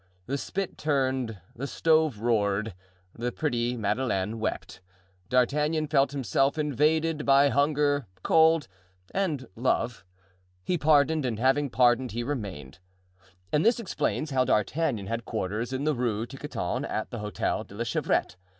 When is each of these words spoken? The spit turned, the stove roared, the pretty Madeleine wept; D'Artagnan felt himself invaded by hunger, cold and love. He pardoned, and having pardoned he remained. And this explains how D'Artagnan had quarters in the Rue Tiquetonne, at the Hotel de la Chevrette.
The 0.25 0.39
spit 0.39 0.79
turned, 0.79 1.37
the 1.55 1.67
stove 1.67 2.17
roared, 2.21 2.73
the 3.15 3.31
pretty 3.31 3.77
Madeleine 3.77 4.39
wept; 4.39 4.81
D'Artagnan 5.29 5.85
felt 5.89 6.11
himself 6.11 6.57
invaded 6.57 7.23
by 7.23 7.49
hunger, 7.49 8.07
cold 8.23 8.67
and 9.11 9.47
love. 9.55 10.03
He 10.63 10.75
pardoned, 10.75 11.23
and 11.23 11.37
having 11.37 11.69
pardoned 11.69 12.13
he 12.13 12.23
remained. 12.23 12.79
And 13.53 13.63
this 13.63 13.79
explains 13.79 14.31
how 14.31 14.43
D'Artagnan 14.43 15.05
had 15.05 15.23
quarters 15.23 15.71
in 15.71 15.83
the 15.83 15.93
Rue 15.93 16.25
Tiquetonne, 16.25 16.83
at 16.83 17.11
the 17.11 17.19
Hotel 17.19 17.63
de 17.63 17.75
la 17.75 17.83
Chevrette. 17.83 18.37